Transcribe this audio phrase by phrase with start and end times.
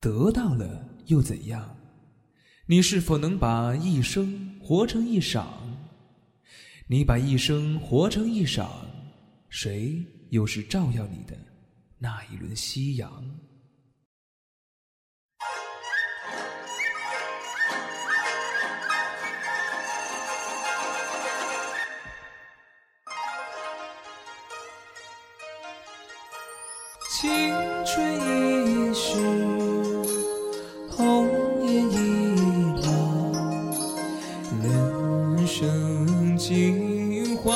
[0.00, 1.76] 得到了又怎样？
[2.64, 5.44] 你是否能把一生活成一晌？
[6.86, 8.66] 你把一生活成一晌，
[9.50, 11.36] 谁又是照耀你的
[11.98, 13.12] 那一轮夕阳？
[27.20, 27.52] 青
[27.84, 29.59] 春已逝，
[31.70, 32.90] 红颜已老，
[34.60, 37.54] 人生尽欢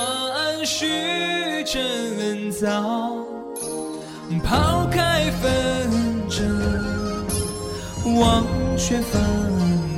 [0.65, 3.11] 须趁早。
[4.43, 5.49] 抛开纷
[6.29, 6.45] 争，
[8.21, 8.45] 忘
[8.77, 9.21] 却烦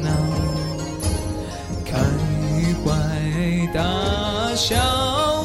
[0.02, 0.10] 恼，
[1.84, 1.98] 开
[2.84, 2.88] 怀
[3.74, 4.76] 大笑，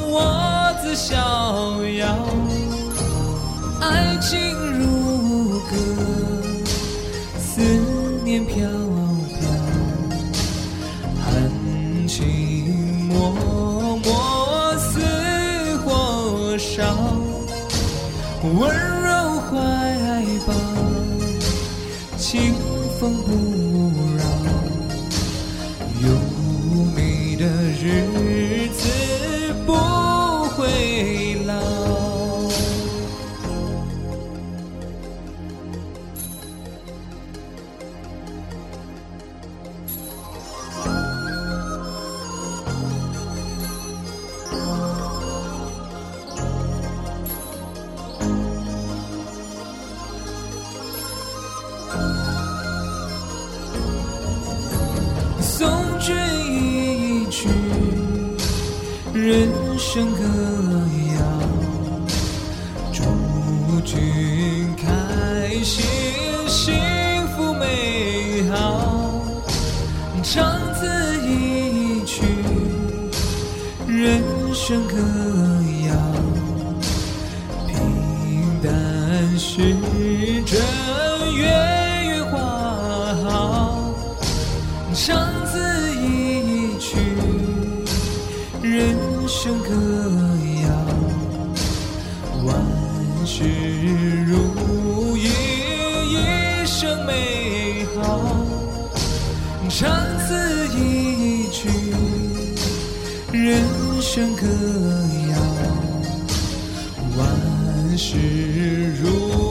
[0.07, 1.15] 我自逍
[1.97, 2.15] 遥。
[3.81, 4.37] 爱情
[18.43, 18.67] 温
[19.03, 19.51] 柔怀
[20.47, 20.53] 抱，
[22.17, 22.55] 清
[22.99, 23.90] 风不
[55.61, 56.15] 送君
[56.49, 57.47] 一曲
[59.13, 60.23] 人生歌
[61.19, 61.21] 谣，
[62.91, 63.03] 祝
[63.81, 65.85] 君开心
[66.47, 66.73] 幸
[67.35, 69.21] 福美好。
[70.23, 70.87] 唱此
[71.27, 72.23] 一曲
[73.87, 74.23] 人
[74.55, 74.97] 生歌
[75.87, 75.93] 谣，
[77.67, 79.75] 平淡是
[89.11, 89.69] 人生歌
[90.63, 90.69] 谣，
[92.45, 92.55] 万
[93.25, 93.43] 事
[94.25, 95.27] 如意，
[96.11, 96.15] 一
[96.65, 97.99] 生美好。
[99.69, 99.89] 唱
[100.25, 101.67] 此一曲
[103.33, 103.61] 人
[104.01, 104.47] 生歌
[105.29, 105.33] 谣，
[107.17, 108.17] 万事
[109.01, 109.50] 如